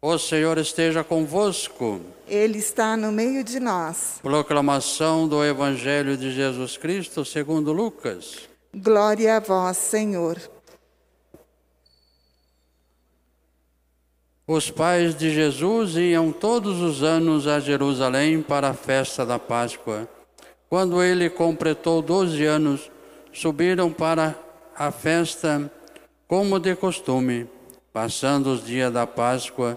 O 0.00 0.16
Senhor 0.16 0.58
esteja 0.58 1.02
convosco. 1.02 2.00
Ele 2.28 2.58
está 2.58 2.96
no 2.96 3.10
meio 3.10 3.42
de 3.42 3.58
nós. 3.58 4.20
Proclamação 4.22 5.26
do 5.26 5.44
Evangelho 5.44 6.16
de 6.16 6.30
Jesus 6.30 6.76
Cristo 6.76 7.24
segundo 7.24 7.72
Lucas. 7.72 8.48
Glória 8.72 9.36
a 9.36 9.40
vós, 9.40 9.76
Senhor. 9.76 10.38
Os 14.46 14.70
pais 14.70 15.16
de 15.16 15.34
Jesus 15.34 15.96
iam 15.96 16.30
todos 16.30 16.80
os 16.80 17.02
anos 17.02 17.48
a 17.48 17.58
Jerusalém 17.58 18.40
para 18.40 18.68
a 18.68 18.74
festa 18.74 19.26
da 19.26 19.36
Páscoa. 19.38 20.08
Quando 20.70 21.02
ele 21.02 21.28
completou 21.28 22.00
doze 22.00 22.44
anos, 22.44 22.88
subiram 23.32 23.92
para 23.92 24.38
a 24.76 24.92
festa 24.92 25.68
como 26.28 26.60
de 26.60 26.76
costume. 26.76 27.48
Passando 27.92 28.52
os 28.52 28.64
dias 28.64 28.92
da 28.92 29.04
Páscoa, 29.06 29.76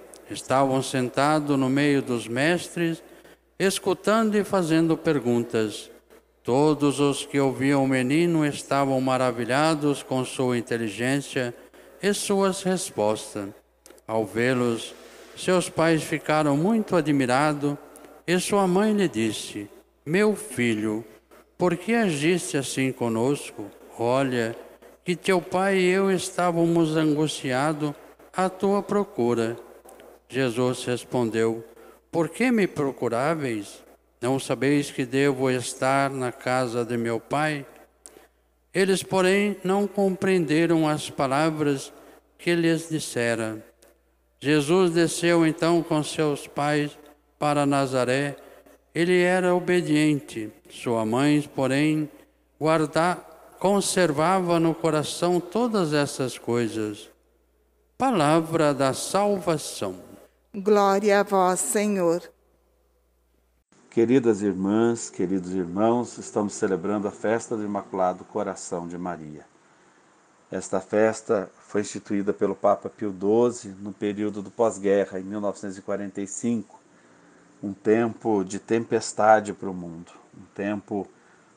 Estavam 0.31 0.81
sentados 0.81 1.59
no 1.59 1.69
meio 1.69 2.01
dos 2.01 2.25
mestres, 2.25 3.03
escutando 3.59 4.35
e 4.35 4.45
fazendo 4.45 4.95
perguntas. 4.95 5.91
Todos 6.41 7.01
os 7.01 7.25
que 7.25 7.37
ouviam 7.37 7.83
o 7.83 7.87
menino 7.87 8.45
estavam 8.45 8.99
maravilhados 9.01 10.01
com 10.01 10.23
sua 10.23 10.57
inteligência 10.57 11.53
e 12.01 12.13
suas 12.13 12.63
respostas. 12.63 13.49
Ao 14.07 14.25
vê-los, 14.25 14.95
seus 15.35 15.69
pais 15.69 16.01
ficaram 16.01 16.55
muito 16.55 16.95
admirados 16.95 17.75
e 18.25 18.39
sua 18.39 18.65
mãe 18.65 18.93
lhe 18.93 19.09
disse: 19.09 19.69
Meu 20.05 20.33
filho, 20.33 21.03
por 21.57 21.75
que 21.75 21.93
agiste 21.93 22.57
assim 22.57 22.91
conosco? 22.91 23.69
Olha, 23.99 24.55
que 25.03 25.15
teu 25.15 25.41
pai 25.41 25.77
e 25.77 25.89
eu 25.89 26.09
estávamos 26.09 26.95
angustiados 26.95 27.93
à 28.33 28.49
tua 28.49 28.81
procura. 28.81 29.57
Jesus 30.31 30.85
respondeu: 30.85 31.61
Por 32.09 32.29
que 32.29 32.49
me 32.51 32.65
procuráveis? 32.65 33.83
Não 34.21 34.39
sabeis 34.39 34.89
que 34.89 35.05
devo 35.05 35.51
estar 35.51 36.09
na 36.09 36.31
casa 36.31 36.85
de 36.85 36.95
meu 36.95 37.19
pai? 37.19 37.65
Eles, 38.73 39.03
porém, 39.03 39.57
não 39.61 39.85
compreenderam 39.85 40.87
as 40.87 41.09
palavras 41.09 41.91
que 42.37 42.55
lhes 42.55 42.87
dissera. 42.87 43.61
Jesus 44.39 44.91
desceu 44.91 45.45
então 45.45 45.83
com 45.83 46.01
seus 46.01 46.47
pais 46.47 46.97
para 47.37 47.65
Nazaré. 47.65 48.37
Ele 48.95 49.19
era 49.21 49.53
obediente. 49.53 50.49
Sua 50.69 51.05
mãe, 51.05 51.41
porém, 51.53 52.09
guarda, 52.57 53.15
conservava 53.59 54.61
no 54.61 54.73
coração 54.73 55.41
todas 55.41 55.93
essas 55.93 56.37
coisas. 56.37 57.09
Palavra 57.97 58.73
da 58.73 58.93
salvação. 58.93 60.10
Glória 60.53 61.21
a 61.21 61.23
vós, 61.23 61.61
Senhor. 61.61 62.29
Queridas 63.89 64.41
irmãs, 64.41 65.09
queridos 65.09 65.53
irmãos, 65.53 66.17
estamos 66.17 66.55
celebrando 66.55 67.07
a 67.07 67.11
festa 67.11 67.55
do 67.55 67.63
Imaculado 67.63 68.25
Coração 68.25 68.85
de 68.85 68.97
Maria. 68.97 69.45
Esta 70.51 70.81
festa 70.81 71.49
foi 71.57 71.79
instituída 71.79 72.33
pelo 72.33 72.53
Papa 72.53 72.89
Pio 72.89 73.15
XII 73.17 73.73
no 73.79 73.93
período 73.93 74.41
do 74.41 74.51
pós-guerra, 74.51 75.21
em 75.21 75.23
1945, 75.23 76.77
um 77.63 77.71
tempo 77.71 78.43
de 78.43 78.59
tempestade 78.59 79.53
para 79.53 79.69
o 79.69 79.73
mundo, 79.73 80.11
um 80.37 80.43
tempo 80.53 81.07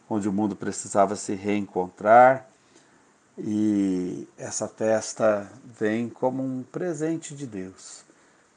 onde 0.09 0.29
o 0.29 0.33
mundo 0.33 0.55
precisava 0.55 1.17
se 1.17 1.35
reencontrar 1.35 2.49
e 3.37 4.29
essa 4.39 4.69
festa 4.69 5.51
vem 5.65 6.09
como 6.09 6.45
um 6.45 6.63
presente 6.63 7.35
de 7.35 7.45
Deus 7.45 8.05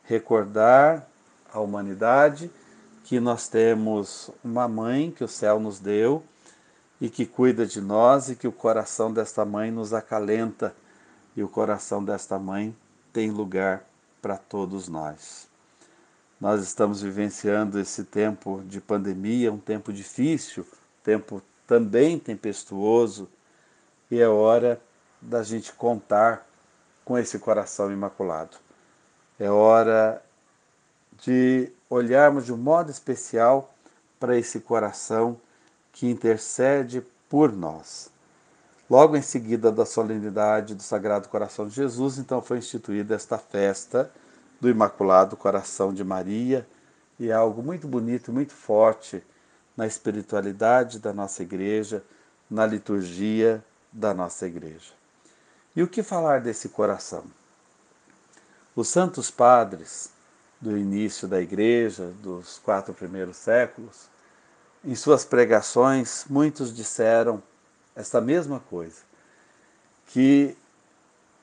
recordar 0.07 1.05
à 1.53 1.59
humanidade 1.59 2.49
que 3.03 3.19
nós 3.19 3.47
temos 3.47 4.31
uma 4.43 4.67
mãe 4.67 5.11
que 5.11 5.23
o 5.23 5.27
céu 5.27 5.59
nos 5.59 5.79
deu 5.79 6.23
e 6.99 7.09
que 7.09 7.25
cuida 7.25 7.65
de 7.65 7.79
nós 7.79 8.29
e 8.29 8.35
que 8.35 8.47
o 8.47 8.51
coração 8.51 9.13
desta 9.13 9.45
mãe 9.45 9.69
nos 9.69 9.93
acalenta 9.93 10.73
e 11.35 11.43
o 11.43 11.47
coração 11.47 12.03
desta 12.03 12.39
mãe 12.39 12.75
tem 13.13 13.29
lugar 13.29 13.83
para 14.21 14.37
todos 14.37 14.87
nós. 14.87 15.47
Nós 16.39 16.63
estamos 16.63 17.01
vivenciando 17.01 17.79
esse 17.79 18.03
tempo 18.03 18.61
de 18.65 18.79
pandemia, 18.79 19.51
um 19.51 19.59
tempo 19.59 19.91
difícil, 19.91 20.65
tempo 21.03 21.41
também 21.65 22.17
tempestuoso, 22.17 23.27
e 24.09 24.19
é 24.19 24.27
hora 24.27 24.81
da 25.21 25.43
gente 25.43 25.73
contar 25.73 26.47
com 27.03 27.17
esse 27.17 27.39
coração 27.39 27.91
imaculado. 27.91 28.66
É 29.39 29.49
hora 29.49 30.21
de 31.23 31.71
olharmos 31.89 32.45
de 32.45 32.53
um 32.53 32.57
modo 32.57 32.89
especial 32.89 33.73
para 34.19 34.37
esse 34.37 34.59
coração 34.59 35.39
que 35.91 36.09
intercede 36.09 37.05
por 37.29 37.51
nós. 37.51 38.09
Logo 38.89 39.15
em 39.15 39.21
seguida 39.21 39.71
da 39.71 39.85
solenidade 39.85 40.73
do 40.73 40.81
Sagrado 40.81 41.27
Coração 41.27 41.67
de 41.67 41.75
Jesus, 41.75 42.17
então 42.17 42.41
foi 42.41 42.57
instituída 42.57 43.13
esta 43.13 43.37
festa 43.37 44.09
do 44.61 44.69
Imaculado 44.69 45.35
Coração 45.35 45.93
de 45.93 46.03
Maria, 46.03 46.65
e 47.19 47.29
é 47.29 47.33
algo 47.33 47.61
muito 47.61 47.87
bonito, 47.87 48.31
muito 48.31 48.53
forte 48.53 49.23
na 49.75 49.85
espiritualidade 49.85 50.99
da 50.99 51.13
nossa 51.13 51.43
igreja, 51.43 52.03
na 52.49 52.65
liturgia 52.65 53.63
da 53.91 54.13
nossa 54.13 54.47
igreja. 54.47 54.93
E 55.75 55.83
o 55.83 55.87
que 55.87 56.01
falar 56.01 56.41
desse 56.41 56.69
coração? 56.69 57.23
Os 58.77 58.89
santos 58.89 59.31
padres 59.31 60.11
do 60.61 60.77
início 60.77 61.27
da 61.27 61.41
igreja, 61.41 62.13
dos 62.21 62.59
quatro 62.59 62.93
primeiros 62.93 63.35
séculos, 63.35 64.07
em 64.85 64.93
suas 64.93 65.25
pregações, 65.25 66.25
muitos 66.29 66.71
disseram 66.71 67.41
esta 67.95 68.21
mesma 68.21 68.59
coisa, 68.59 69.01
que 70.05 70.55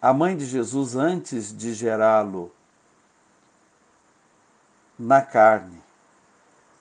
a 0.01 0.13
mãe 0.13 0.37
de 0.37 0.47
Jesus, 0.47 0.95
antes 0.95 1.53
de 1.53 1.75
gerá-lo 1.75 2.55
na 4.97 5.21
carne, 5.21 5.83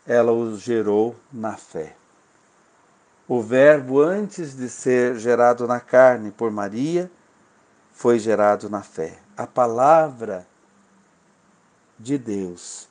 ela 0.06 0.32
o 0.32 0.56
gerou 0.56 1.16
na 1.32 1.58
fé. 1.58 1.96
O 3.28 3.42
Verbo, 3.42 4.04
antes 4.04 4.56
de 4.56 4.70
ser 4.70 5.16
gerado 5.18 5.66
na 5.66 5.80
carne 5.80 6.30
por 6.30 6.52
Maria, 6.52 7.10
foi 7.92 8.20
gerado 8.20 8.70
na 8.70 8.84
fé 8.84 9.23
a 9.38 9.48
palavra 9.48 10.46
de 11.98 12.18
Deus 12.18 12.88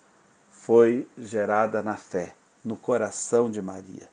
foi 0.50 1.08
gerada 1.18 1.82
na 1.82 1.96
fé, 1.96 2.34
no 2.64 2.76
coração 2.76 3.50
de 3.50 3.60
Maria, 3.60 4.08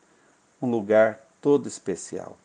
um 0.61 0.69
lugar 0.69 1.19
todo 1.41 1.67
especial. 1.67 2.37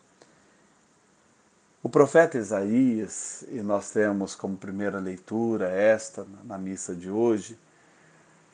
O 1.82 1.88
profeta 1.88 2.38
Isaías, 2.38 3.44
e 3.48 3.60
nós 3.60 3.90
temos 3.90 4.34
como 4.34 4.56
primeira 4.56 4.98
leitura 4.98 5.68
esta 5.68 6.26
na 6.44 6.56
missa 6.56 6.94
de 6.94 7.10
hoje, 7.10 7.58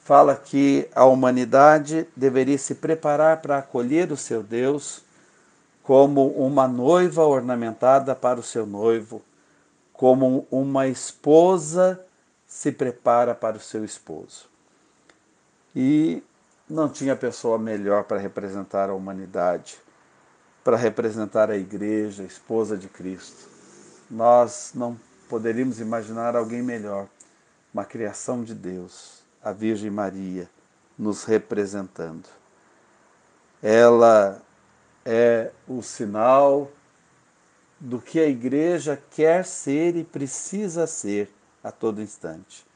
fala 0.02 0.34
que 0.34 0.88
a 0.94 1.04
humanidade 1.04 2.08
deveria 2.16 2.58
se 2.58 2.74
preparar 2.74 3.40
para 3.40 3.58
acolher 3.58 4.10
o 4.10 4.16
seu 4.16 4.42
Deus 4.42 5.04
como 5.82 6.28
uma 6.28 6.66
noiva 6.66 7.24
ornamentada 7.24 8.14
para 8.14 8.40
o 8.40 8.42
seu 8.42 8.66
noivo, 8.66 9.22
como 10.00 10.46
uma 10.50 10.88
esposa 10.88 12.02
se 12.46 12.72
prepara 12.72 13.34
para 13.34 13.58
o 13.58 13.60
seu 13.60 13.84
esposo. 13.84 14.48
E 15.76 16.22
não 16.66 16.88
tinha 16.88 17.14
pessoa 17.14 17.58
melhor 17.58 18.04
para 18.04 18.18
representar 18.18 18.88
a 18.88 18.94
humanidade, 18.94 19.78
para 20.64 20.78
representar 20.78 21.50
a 21.50 21.56
igreja, 21.58 22.22
a 22.22 22.26
esposa 22.26 22.78
de 22.78 22.88
Cristo. 22.88 23.46
Nós 24.10 24.72
não 24.74 24.98
poderíamos 25.28 25.80
imaginar 25.80 26.34
alguém 26.34 26.62
melhor, 26.62 27.06
uma 27.70 27.84
criação 27.84 28.42
de 28.42 28.54
Deus, 28.54 29.22
a 29.44 29.52
Virgem 29.52 29.90
Maria, 29.90 30.48
nos 30.98 31.24
representando. 31.24 32.26
Ela 33.62 34.40
é 35.04 35.50
o 35.68 35.82
sinal 35.82 36.70
do 37.80 37.98
que 37.98 38.20
a 38.20 38.28
igreja 38.28 39.02
quer 39.10 39.44
ser 39.44 39.96
e 39.96 40.04
precisa 40.04 40.86
ser 40.86 41.32
a 41.64 41.72
todo 41.72 42.02
instante. 42.02 42.68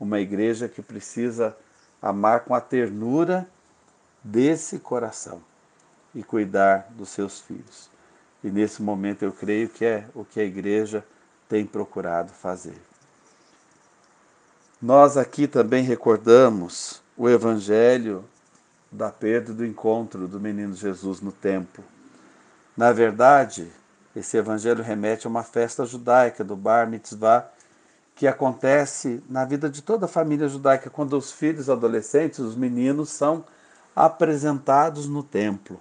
uma 0.00 0.20
igreja 0.20 0.68
que 0.68 0.80
precisa 0.80 1.56
amar 2.00 2.44
com 2.44 2.54
a 2.54 2.60
ternura 2.60 3.48
desse 4.22 4.78
coração 4.78 5.42
e 6.14 6.22
cuidar 6.22 6.86
dos 6.90 7.08
seus 7.08 7.40
filhos. 7.40 7.90
E 8.42 8.48
nesse 8.48 8.80
momento 8.80 9.24
eu 9.24 9.32
creio 9.32 9.68
que 9.68 9.84
é 9.84 10.06
o 10.14 10.24
que 10.24 10.38
a 10.38 10.44
igreja 10.44 11.04
tem 11.48 11.66
procurado 11.66 12.30
fazer. 12.30 12.80
Nós 14.80 15.16
aqui 15.16 15.48
também 15.48 15.82
recordamos 15.82 17.02
o 17.16 17.28
evangelho 17.28 18.24
da 18.92 19.10
perda 19.10 19.52
do 19.52 19.66
encontro 19.66 20.28
do 20.28 20.38
menino 20.38 20.74
Jesus 20.74 21.20
no 21.20 21.32
templo. 21.32 21.82
Na 22.76 22.92
verdade, 22.92 23.68
esse 24.14 24.36
evangelho 24.36 24.82
remete 24.82 25.26
a 25.26 25.30
uma 25.30 25.42
festa 25.42 25.84
judaica 25.84 26.42
do 26.42 26.56
Bar 26.56 26.88
Mitzvah, 26.88 27.50
que 28.14 28.26
acontece 28.26 29.22
na 29.28 29.44
vida 29.44 29.70
de 29.70 29.80
toda 29.80 30.06
a 30.06 30.08
família 30.08 30.48
judaica, 30.48 30.90
quando 30.90 31.16
os 31.16 31.30
filhos 31.30 31.70
adolescentes, 31.70 32.40
os 32.40 32.56
meninos, 32.56 33.10
são 33.10 33.44
apresentados 33.94 35.08
no 35.08 35.22
templo. 35.22 35.80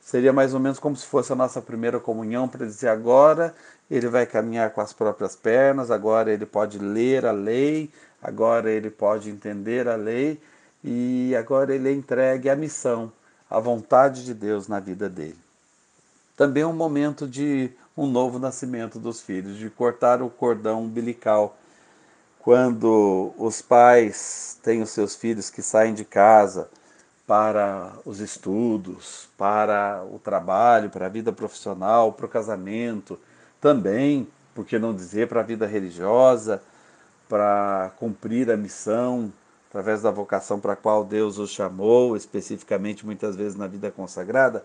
Seria 0.00 0.32
mais 0.32 0.54
ou 0.54 0.60
menos 0.60 0.78
como 0.78 0.94
se 0.94 1.06
fosse 1.06 1.32
a 1.32 1.36
nossa 1.36 1.62
primeira 1.62 1.98
comunhão, 1.98 2.46
para 2.46 2.66
dizer 2.66 2.88
agora 2.88 3.54
ele 3.90 4.08
vai 4.08 4.26
caminhar 4.26 4.70
com 4.70 4.80
as 4.80 4.92
próprias 4.92 5.36
pernas, 5.36 5.90
agora 5.90 6.32
ele 6.32 6.46
pode 6.46 6.78
ler 6.78 7.26
a 7.26 7.32
lei, 7.32 7.90
agora 8.22 8.70
ele 8.70 8.90
pode 8.90 9.30
entender 9.30 9.88
a 9.88 9.96
lei 9.96 10.40
e 10.82 11.34
agora 11.36 11.74
ele 11.74 11.88
é 11.88 11.92
entregue 11.92 12.48
à 12.48 12.56
missão, 12.56 13.12
à 13.48 13.58
vontade 13.58 14.24
de 14.24 14.34
Deus 14.34 14.68
na 14.68 14.80
vida 14.80 15.08
dele. 15.08 15.43
Também 16.36 16.64
é 16.64 16.66
um 16.66 16.72
momento 16.72 17.28
de 17.28 17.70
um 17.96 18.06
novo 18.06 18.38
nascimento 18.38 18.98
dos 18.98 19.20
filhos, 19.20 19.56
de 19.56 19.70
cortar 19.70 20.20
o 20.20 20.28
cordão 20.28 20.82
umbilical. 20.82 21.56
Quando 22.40 23.32
os 23.38 23.62
pais 23.62 24.58
têm 24.62 24.82
os 24.82 24.90
seus 24.90 25.14
filhos 25.14 25.48
que 25.48 25.62
saem 25.62 25.94
de 25.94 26.04
casa 26.04 26.68
para 27.26 27.92
os 28.04 28.20
estudos, 28.20 29.28
para 29.38 30.04
o 30.12 30.18
trabalho, 30.18 30.90
para 30.90 31.06
a 31.06 31.08
vida 31.08 31.32
profissional, 31.32 32.12
para 32.12 32.26
o 32.26 32.28
casamento, 32.28 33.18
também, 33.60 34.26
por 34.54 34.66
que 34.66 34.78
não 34.78 34.94
dizer, 34.94 35.28
para 35.28 35.40
a 35.40 35.44
vida 35.44 35.66
religiosa, 35.66 36.60
para 37.28 37.92
cumprir 37.96 38.50
a 38.50 38.56
missão 38.56 39.32
através 39.70 40.02
da 40.02 40.10
vocação 40.10 40.60
para 40.60 40.74
a 40.74 40.76
qual 40.76 41.04
Deus 41.04 41.38
os 41.38 41.50
chamou, 41.50 42.16
especificamente 42.16 43.06
muitas 43.06 43.34
vezes 43.34 43.56
na 43.56 43.66
vida 43.66 43.90
consagrada, 43.90 44.64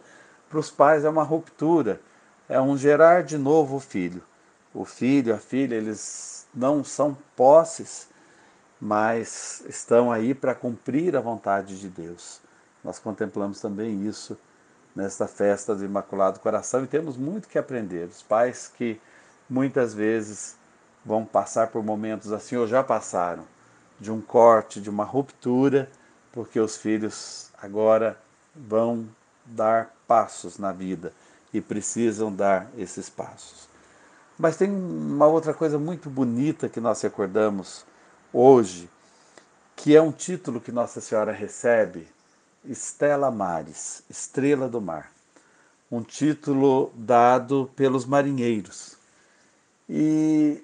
para 0.50 0.60
os 0.60 0.72
pais 0.72 1.06
é 1.06 1.10
uma 1.10 1.24
ruptura, 1.24 2.02
é 2.48 2.60
um 2.60 2.76
gerar 2.76 3.24
de 3.24 3.38
novo 3.38 3.78
o 3.78 3.80
filho. 3.80 4.24
O 4.74 4.84
filho, 4.84 5.34
a 5.34 5.38
filha, 5.38 5.76
eles 5.76 6.48
não 6.54 6.84
são 6.84 7.18
posses, 7.36 8.08
mas 8.82 9.64
estão 9.68 10.12
aí 10.12 10.34
para 10.34 10.56
cumprir 10.56 11.16
a 11.16 11.22
vontade 11.22 11.80
de 11.80 11.88
Deus. 11.88 12.42
Nós 12.84 12.98
contemplamos 12.98 13.60
também 13.60 14.08
isso 14.08 14.38
nesta 14.96 15.28
festa 15.28 15.76
do 15.76 15.86
Imaculado 15.86 16.40
Coração 16.40 16.84
e 16.84 16.88
temos 16.88 17.18
muito 17.18 17.48
que 17.48 17.58
aprender. 17.58 18.08
Os 18.08 18.22
pais 18.22 18.72
que 18.74 19.00
muitas 19.50 19.94
vezes 19.94 20.58
vão 21.06 21.26
passar 21.26 21.68
por 21.68 21.84
momentos 21.84 22.32
assim, 22.32 22.56
ou 22.56 22.68
já 22.68 22.84
passaram, 22.84 23.46
de 24.00 24.12
um 24.12 24.22
corte, 24.22 24.82
de 24.82 24.90
uma 24.90 25.04
ruptura, 25.04 25.90
porque 26.32 26.60
os 26.60 26.78
filhos 26.78 27.52
agora 27.62 28.18
vão 28.56 29.08
dar 29.46 29.94
passos 30.10 30.58
na 30.58 30.72
vida 30.72 31.14
e 31.54 31.62
precisam 31.62 32.34
dar 32.34 32.68
esses 32.76 33.12
passos. 33.12 33.70
Mas 34.40 34.58
tem 34.58 34.72
uma 34.72 35.28
outra 35.28 35.54
coisa 35.54 35.78
muito 35.78 36.10
bonita 36.10 36.68
que 36.68 36.80
nós 36.80 37.00
recordamos 37.02 37.86
hoje, 38.34 38.90
que 39.76 39.96
é 39.96 40.02
um 40.02 40.12
título 40.12 40.60
que 40.60 40.72
Nossa 40.72 41.00
Senhora 41.00 41.32
recebe, 41.32 42.08
Estela 42.66 43.30
Mares, 43.30 44.02
Estrela 44.10 44.68
do 44.68 44.82
Mar. 44.82 45.12
Um 45.92 46.02
título 46.02 46.92
dado 46.96 47.70
pelos 47.76 48.04
marinheiros. 48.06 48.98
E 49.88 50.64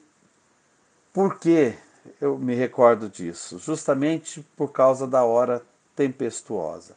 por 1.14 1.38
que 1.38 1.76
eu 2.20 2.40
me 2.40 2.56
recordo 2.56 3.10
disso? 3.10 3.60
Justamente 3.60 4.44
por 4.58 4.72
causa 4.72 5.06
da 5.06 5.24
hora 5.24 5.62
tempestuosa 5.96 6.96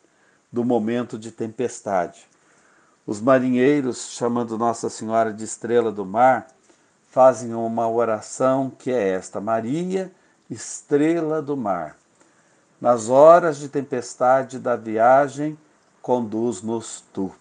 do 0.50 0.64
momento 0.64 1.18
de 1.18 1.30
tempestade. 1.30 2.26
Os 3.08 3.22
marinheiros, 3.22 4.10
chamando 4.10 4.58
Nossa 4.58 4.90
Senhora 4.90 5.32
de 5.32 5.42
Estrela 5.42 5.90
do 5.90 6.04
Mar, 6.04 6.46
fazem 7.10 7.54
uma 7.54 7.88
oração 7.88 8.68
que 8.68 8.90
é 8.90 9.08
esta: 9.08 9.40
Maria, 9.40 10.12
Estrela 10.50 11.40
do 11.40 11.56
Mar. 11.56 11.96
Nas 12.78 13.08
horas 13.08 13.56
de 13.56 13.70
tempestade 13.70 14.58
da 14.58 14.76
viagem, 14.76 15.56
conduz-nos 16.02 17.02
tu. 17.10 17.32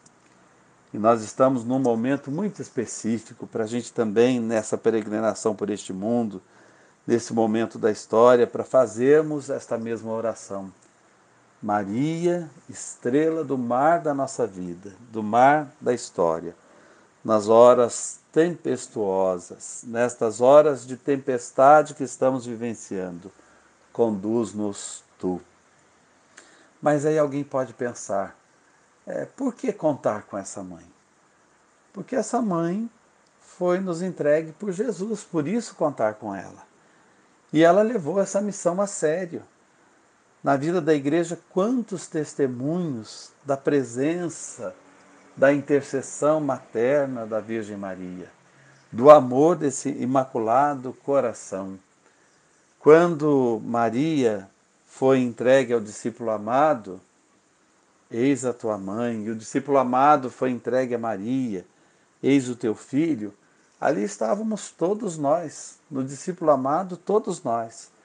E 0.93 0.97
nós 0.97 1.21
estamos 1.21 1.65
num 1.65 1.79
momento 1.79 2.31
muito 2.31 2.61
específico 2.61 3.45
para 3.45 3.65
a 3.65 3.67
gente 3.67 3.91
também, 3.91 4.39
nessa 4.39 4.77
peregrinação 4.77 5.53
por 5.53 5.69
este 5.69 5.91
mundo, 5.91 6.41
nesse 7.05 7.33
momento 7.33 7.77
da 7.77 7.91
história, 7.91 8.47
para 8.47 8.63
fazermos 8.63 9.49
esta 9.49 9.77
mesma 9.77 10.13
oração. 10.13 10.71
Maria, 11.62 12.50
estrela 12.69 13.44
do 13.44 13.57
mar 13.57 14.00
da 14.00 14.13
nossa 14.13 14.45
vida, 14.45 14.94
do 15.12 15.24
mar 15.24 15.71
da 15.81 15.94
história, 15.94 16.56
nas 17.24 17.50
horas 17.50 18.19
tempestuosas, 18.31 19.83
nestas 19.88 20.39
horas 20.39 20.86
de 20.86 20.95
tempestade 20.95 21.95
que 21.95 22.04
estamos 22.04 22.45
vivenciando, 22.45 23.31
conduz-nos 23.92 25.04
tu. 25.18 25.42
Mas 26.80 27.06
aí 27.06 27.18
alguém 27.18 27.44
pode 27.44 27.74
pensar, 27.74 28.36
é, 29.06 29.25
por 29.25 29.56
que 29.56 29.74
contar 29.74 30.24
com 30.24 30.38
essa 30.38 30.63
mãe? 30.63 30.86
Porque 31.92 32.15
essa 32.15 32.39
mãe 32.39 32.88
foi 33.42 33.80
nos 33.80 34.04
entregue 34.04 34.51
por 34.51 34.71
Jesus, 34.71 35.24
por 35.24 35.48
isso 35.48 35.74
contar 35.74 36.13
com 36.15 36.36
ela. 36.36 36.68
E 37.51 37.63
ela 37.63 37.81
levou 37.81 38.21
essa 38.21 38.39
missão 38.39 38.80
a 38.80 38.86
sério 38.86 39.42
na 40.47 40.55
vida 40.55 40.79
da 40.79 40.94
igreja 40.94 41.38
quantos 41.49 42.07
testemunhos 42.07 43.33
da 43.44 43.57
presença, 43.57 44.73
da 45.35 45.51
intercessão 45.51 46.39
materna 46.39 47.25
da 47.25 47.41
Virgem 47.41 47.75
Maria, 47.75 48.31
do 48.89 49.11
amor 49.11 49.57
desse 49.57 49.89
imaculado 49.89 50.94
coração. 51.03 51.77
Quando 52.79 53.61
Maria 53.65 54.49
foi 54.85 55.19
entregue 55.19 55.73
ao 55.73 55.81
discípulo 55.81 56.31
amado, 56.31 57.01
eis 58.09 58.45
a 58.45 58.54
tua 58.54 58.77
mãe, 58.77 59.25
e 59.25 59.30
o 59.30 59.35
discípulo 59.35 59.77
amado 59.77 60.30
foi 60.30 60.49
entregue 60.51 60.95
a 60.95 60.97
Maria, 60.97 61.66
eis 62.23 62.47
o 62.47 62.56
teu 62.56 62.73
filho, 62.73 63.33
ali 63.81 64.01
estávamos 64.01 64.71
todos 64.71 65.18
nós, 65.18 65.77
no 65.92 66.06
discípulo 66.06 66.51
amado, 66.51 66.95
todos 66.95 67.44
nós 67.44 67.96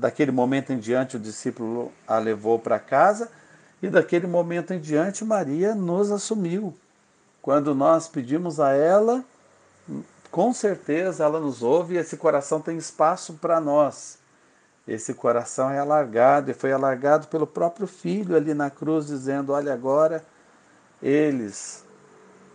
Daquele 0.00 0.30
momento 0.30 0.72
em 0.72 0.78
diante, 0.78 1.18
o 1.18 1.20
discípulo 1.20 1.92
a 2.08 2.16
levou 2.16 2.58
para 2.58 2.78
casa 2.78 3.30
e 3.82 3.88
daquele 3.90 4.26
momento 4.26 4.72
em 4.72 4.80
diante, 4.80 5.26
Maria 5.26 5.74
nos 5.74 6.10
assumiu. 6.10 6.74
Quando 7.42 7.74
nós 7.74 8.08
pedimos 8.08 8.58
a 8.58 8.72
ela, 8.72 9.22
com 10.30 10.54
certeza 10.54 11.22
ela 11.22 11.38
nos 11.38 11.62
ouve 11.62 11.96
e 11.96 11.98
esse 11.98 12.16
coração 12.16 12.62
tem 12.62 12.78
espaço 12.78 13.34
para 13.34 13.60
nós. 13.60 14.16
Esse 14.88 15.12
coração 15.12 15.68
é 15.68 15.78
alargado 15.78 16.50
e 16.50 16.54
foi 16.54 16.72
alargado 16.72 17.26
pelo 17.26 17.46
próprio 17.46 17.86
Filho 17.86 18.34
ali 18.34 18.54
na 18.54 18.70
cruz, 18.70 19.06
dizendo: 19.06 19.52
Olha, 19.52 19.74
agora 19.74 20.24
eles 21.02 21.84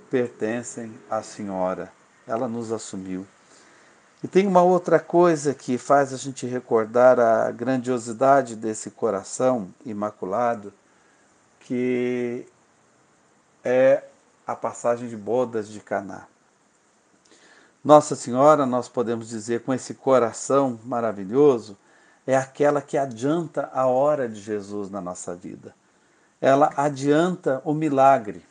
pertencem 0.09 0.91
à 1.07 1.21
Senhora. 1.21 1.91
Ela 2.27 2.47
nos 2.47 2.71
assumiu. 2.71 3.23
E 4.25 4.27
tem 4.27 4.47
uma 4.47 4.63
outra 4.63 4.99
coisa 4.99 5.53
que 5.53 5.77
faz 5.77 6.11
a 6.11 6.17
gente 6.17 6.47
recordar 6.47 7.19
a 7.19 7.51
grandiosidade 7.51 8.55
desse 8.55 8.89
coração 8.89 9.67
imaculado, 9.85 10.73
que 11.59 12.47
é 13.63 14.03
a 14.47 14.55
passagem 14.55 15.07
de 15.07 15.15
bodas 15.15 15.69
de 15.69 15.79
Caná. 15.79 16.25
Nossa 17.83 18.15
Senhora, 18.15 18.65
nós 18.65 18.89
podemos 18.89 19.29
dizer, 19.29 19.61
com 19.61 19.71
esse 19.71 19.93
coração 19.93 20.79
maravilhoso, 20.83 21.77
é 22.25 22.35
aquela 22.35 22.81
que 22.81 22.97
adianta 22.97 23.69
a 23.71 23.85
hora 23.85 24.27
de 24.27 24.41
Jesus 24.41 24.89
na 24.89 25.01
nossa 25.01 25.35
vida. 25.35 25.75
Ela 26.41 26.73
adianta 26.75 27.61
o 27.63 27.75
milagre. 27.75 28.43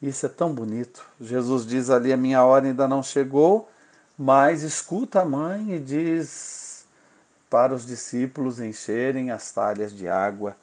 Isso 0.00 0.24
é 0.24 0.30
tão 0.30 0.50
bonito. 0.50 1.04
Jesus 1.20 1.66
diz 1.66 1.90
ali: 1.90 2.10
a 2.10 2.16
minha 2.16 2.42
hora 2.42 2.64
ainda 2.64 2.88
não 2.88 3.02
chegou, 3.02 3.68
mas 4.18 4.62
escuta 4.62 5.22
a 5.22 5.24
mãe 5.24 5.74
e 5.74 5.78
diz 5.78 6.84
para 7.48 7.72
os 7.72 7.86
discípulos 7.86 8.58
encherem 8.58 9.30
as 9.30 9.52
talhas 9.52 9.92
de 9.92 10.08
água 10.08 10.56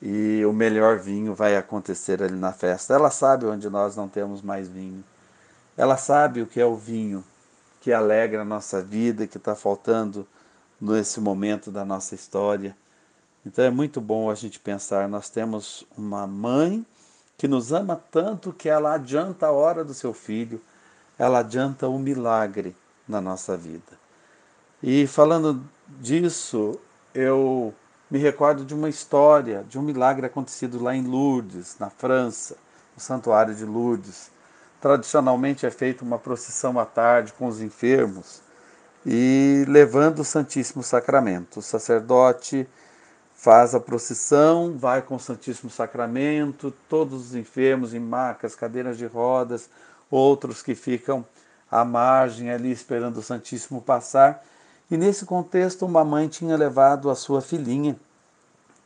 e 0.00 0.44
o 0.46 0.52
melhor 0.52 0.98
vinho 0.98 1.34
vai 1.34 1.56
acontecer 1.56 2.22
ali 2.22 2.36
na 2.36 2.52
festa. 2.52 2.94
Ela 2.94 3.10
sabe 3.10 3.44
onde 3.44 3.68
nós 3.68 3.96
não 3.96 4.08
temos 4.08 4.40
mais 4.40 4.68
vinho. 4.68 5.04
Ela 5.76 5.96
sabe 5.96 6.40
o 6.40 6.46
que 6.46 6.60
é 6.60 6.64
o 6.64 6.76
vinho 6.76 7.24
que 7.80 7.92
alegra 7.92 8.42
a 8.42 8.44
nossa 8.44 8.80
vida, 8.80 9.26
que 9.26 9.36
está 9.36 9.54
faltando 9.54 10.26
nesse 10.80 11.20
momento 11.20 11.70
da 11.70 11.84
nossa 11.84 12.14
história. 12.14 12.76
Então 13.44 13.64
é 13.64 13.70
muito 13.70 14.00
bom 14.00 14.30
a 14.30 14.34
gente 14.34 14.60
pensar, 14.60 15.08
nós 15.08 15.28
temos 15.28 15.86
uma 15.96 16.26
mãe 16.26 16.84
que 17.36 17.48
nos 17.48 17.72
ama 17.72 18.00
tanto 18.10 18.52
que 18.52 18.68
ela 18.68 18.94
adianta 18.94 19.46
a 19.46 19.52
hora 19.52 19.82
do 19.82 19.94
seu 19.94 20.12
filho, 20.12 20.60
ela 21.20 21.40
adianta 21.40 21.86
o 21.86 21.98
milagre 21.98 22.74
na 23.06 23.20
nossa 23.20 23.54
vida. 23.54 23.92
E 24.82 25.06
falando 25.06 25.62
disso, 25.86 26.80
eu 27.14 27.74
me 28.10 28.18
recordo 28.18 28.64
de 28.64 28.72
uma 28.72 28.88
história, 28.88 29.62
de 29.68 29.78
um 29.78 29.82
milagre 29.82 30.24
acontecido 30.24 30.82
lá 30.82 30.96
em 30.96 31.06
Lourdes, 31.06 31.76
na 31.78 31.90
França, 31.90 32.56
no 32.96 33.02
Santuário 33.02 33.54
de 33.54 33.66
Lourdes. 33.66 34.30
Tradicionalmente 34.80 35.66
é 35.66 35.70
feita 35.70 36.02
uma 36.02 36.18
procissão 36.18 36.80
à 36.80 36.86
tarde 36.86 37.34
com 37.34 37.46
os 37.46 37.60
enfermos 37.60 38.40
e 39.04 39.66
levando 39.68 40.20
o 40.20 40.24
Santíssimo 40.24 40.82
Sacramento. 40.82 41.58
O 41.58 41.62
sacerdote 41.62 42.66
faz 43.34 43.74
a 43.74 43.80
procissão, 43.80 44.74
vai 44.78 45.02
com 45.02 45.16
o 45.16 45.20
Santíssimo 45.20 45.70
Sacramento, 45.70 46.72
todos 46.88 47.26
os 47.26 47.34
enfermos 47.34 47.92
em 47.92 48.00
macas, 48.00 48.54
cadeiras 48.54 48.96
de 48.96 49.04
rodas, 49.04 49.68
outros 50.10 50.62
que 50.62 50.74
ficam 50.74 51.24
à 51.70 51.84
margem 51.84 52.50
ali 52.50 52.70
esperando 52.70 53.18
o 53.18 53.22
Santíssimo 53.22 53.80
passar. 53.80 54.44
E 54.90 54.96
nesse 54.96 55.24
contexto, 55.24 55.86
uma 55.86 56.04
mãe 56.04 56.26
tinha 56.26 56.56
levado 56.56 57.10
a 57.10 57.14
sua 57.14 57.40
filhinha 57.40 57.96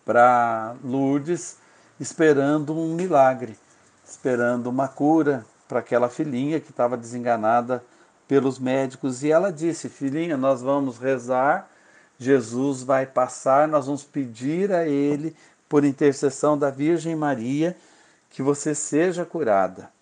para 0.04 0.74
Lourdes, 0.84 1.56
esperando 1.98 2.76
um 2.78 2.94
milagre, 2.94 3.56
esperando 4.04 4.66
uma 4.66 4.86
cura 4.86 5.46
para 5.66 5.78
aquela 5.78 6.10
filhinha 6.10 6.60
que 6.60 6.70
estava 6.70 6.96
desenganada 6.96 7.82
pelos 8.28 8.58
médicos. 8.58 9.22
E 9.22 9.30
ela 9.30 9.50
disse: 9.50 9.88
Filhinha, 9.88 10.36
nós 10.36 10.60
vamos 10.60 10.98
rezar, 10.98 11.70
Jesus 12.18 12.82
vai 12.82 13.06
passar, 13.06 13.66
nós 13.66 13.86
vamos 13.86 14.04
pedir 14.04 14.72
a 14.72 14.86
Ele, 14.86 15.34
por 15.68 15.84
intercessão 15.84 16.58
da 16.58 16.70
Virgem 16.70 17.16
Maria, 17.16 17.74
que 18.28 18.42
você 18.42 18.74
seja 18.74 19.24
curada. 19.24 19.93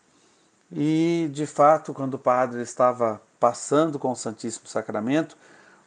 E, 0.75 1.29
de 1.33 1.47
fato, 1.47 1.93
quando 1.93 2.15
o 2.15 2.19
padre 2.19 2.63
estava 2.63 3.21
passando 3.39 3.99
com 3.99 4.13
o 4.13 4.17
Santíssimo 4.17 4.67
Sacramento, 4.67 5.37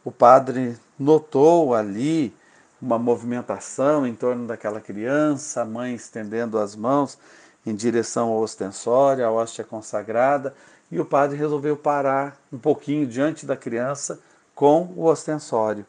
o 0.03 0.11
padre 0.11 0.77
notou 0.99 1.73
ali 1.73 2.31
uma 2.79 2.99
movimentação 2.99 4.05
em 4.05 4.13
torno 4.13 4.45
daquela 4.45 4.79
criança, 4.79 5.61
a 5.61 5.65
mãe 5.65 5.95
estendendo 5.95 6.59
as 6.59 6.75
mãos 6.75 7.17
em 7.65 7.73
direção 7.73 8.29
ao 8.29 8.41
ostensório, 8.41 9.25
à 9.25 9.31
hóstia 9.31 9.63
consagrada, 9.63 10.53
e 10.91 10.99
o 10.99 11.05
padre 11.05 11.35
resolveu 11.35 11.75
parar 11.75 12.37
um 12.53 12.59
pouquinho 12.59 13.07
diante 13.07 13.43
da 13.43 13.57
criança 13.57 14.19
com 14.53 14.93
o 14.95 15.05
ostensório, 15.05 15.83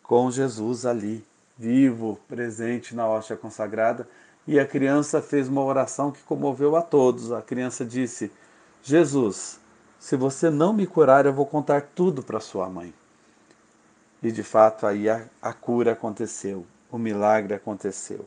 com 0.00 0.30
Jesus 0.30 0.86
ali, 0.86 1.26
vivo, 1.58 2.20
presente 2.28 2.94
na 2.94 3.08
hóstia 3.08 3.36
consagrada, 3.36 4.08
e 4.46 4.58
a 4.58 4.66
criança 4.66 5.22
fez 5.22 5.48
uma 5.48 5.62
oração 5.62 6.10
que 6.10 6.22
comoveu 6.22 6.76
a 6.76 6.82
todos. 6.82 7.32
A 7.32 7.40
criança 7.42 7.84
disse: 7.84 8.30
Jesus, 8.82 9.60
se 9.98 10.16
você 10.16 10.50
não 10.50 10.72
me 10.72 10.86
curar, 10.86 11.26
eu 11.26 11.32
vou 11.32 11.46
contar 11.46 11.82
tudo 11.94 12.22
para 12.22 12.40
sua 12.40 12.68
mãe. 12.68 12.92
E 14.22 14.30
de 14.30 14.42
fato 14.42 14.86
aí 14.86 15.08
a, 15.08 15.24
a 15.40 15.52
cura 15.52 15.92
aconteceu, 15.92 16.66
o 16.90 16.98
milagre 16.98 17.54
aconteceu. 17.54 18.26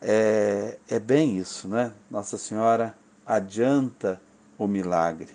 É, 0.00 0.78
é 0.88 0.98
bem 0.98 1.38
isso, 1.38 1.68
né? 1.68 1.92
Nossa 2.10 2.38
Senhora 2.38 2.96
adianta 3.26 4.20
o 4.56 4.66
milagre. 4.66 5.28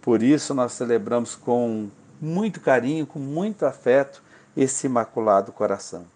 Por 0.00 0.22
isso 0.22 0.54
nós 0.54 0.72
celebramos 0.72 1.34
com 1.34 1.88
muito 2.20 2.60
carinho, 2.60 3.06
com 3.06 3.18
muito 3.18 3.66
afeto, 3.66 4.22
esse 4.56 4.86
Imaculado 4.86 5.52
Coração. 5.52 6.06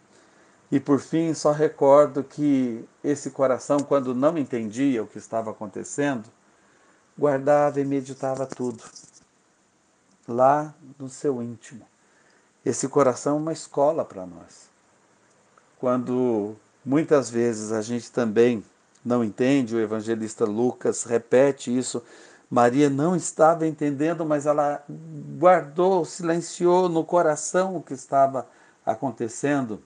E 0.71 0.79
por 0.79 1.01
fim, 1.01 1.35
só 1.35 1.51
recordo 1.51 2.23
que 2.23 2.85
esse 3.03 3.31
coração, 3.31 3.81
quando 3.81 4.15
não 4.15 4.39
entendia 4.39 5.03
o 5.03 5.07
que 5.07 5.19
estava 5.19 5.51
acontecendo, 5.51 6.29
guardava 7.19 7.81
e 7.81 7.85
meditava 7.85 8.47
tudo 8.47 8.83
lá 10.29 10.73
no 10.99 11.09
seu 11.09 11.43
íntimo. 11.43 11.85
Esse 12.65 12.89
coração 12.89 13.37
é 13.37 13.41
uma 13.41 13.53
escola 13.53 14.05
para 14.05 14.25
nós. 14.25 14.71
Quando 15.79 16.55
muitas 16.85 17.29
vezes 17.29 17.73
a 17.73 17.83
gente 17.83 18.13
também 18.13 18.63
não 19.05 19.25
entende, 19.25 19.75
o 19.75 19.81
evangelista 19.81 20.45
Lucas 20.45 21.05
repete 21.05 21.77
isso. 21.77 22.03
Maria 22.51 22.91
não 22.91 23.17
estava 23.17 23.67
entendendo, 23.67 24.25
mas 24.27 24.47
ela 24.47 24.85
guardou, 25.39 26.05
silenciou 26.05 26.89
no 26.89 27.05
coração 27.05 27.77
o 27.77 27.83
que 27.83 27.95
estava 27.95 28.47
acontecendo. 28.85 29.83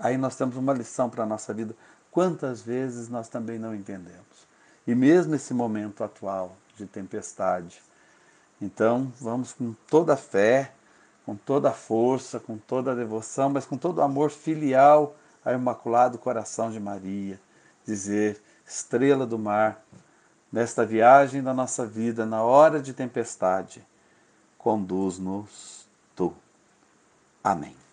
Aí 0.00 0.16
nós 0.16 0.36
temos 0.36 0.56
uma 0.56 0.72
lição 0.72 1.10
para 1.10 1.24
a 1.24 1.26
nossa 1.26 1.52
vida. 1.52 1.74
Quantas 2.10 2.62
vezes 2.62 3.08
nós 3.08 3.28
também 3.28 3.58
não 3.58 3.74
entendemos? 3.74 4.46
E 4.86 4.94
mesmo 4.94 5.34
esse 5.34 5.52
momento 5.52 6.02
atual 6.02 6.56
de 6.76 6.86
tempestade. 6.86 7.82
Então, 8.60 9.12
vamos 9.20 9.52
com 9.52 9.74
toda 9.88 10.14
a 10.14 10.16
fé, 10.16 10.72
com 11.24 11.36
toda 11.36 11.68
a 11.68 11.72
força, 11.72 12.40
com 12.40 12.56
toda 12.56 12.92
a 12.92 12.94
devoção, 12.94 13.50
mas 13.50 13.66
com 13.66 13.76
todo 13.76 13.98
o 13.98 14.02
amor 14.02 14.30
filial 14.30 15.14
ao 15.44 15.54
Imaculado 15.54 16.18
Coração 16.18 16.70
de 16.70 16.80
Maria. 16.80 17.38
Dizer, 17.84 18.40
estrela 18.66 19.26
do 19.26 19.38
mar, 19.38 19.84
nesta 20.50 20.84
viagem 20.84 21.42
da 21.42 21.52
nossa 21.52 21.86
vida, 21.86 22.24
na 22.24 22.42
hora 22.42 22.80
de 22.80 22.92
tempestade, 22.92 23.86
conduz-nos 24.56 25.86
tu. 26.14 26.34
Amém. 27.42 27.87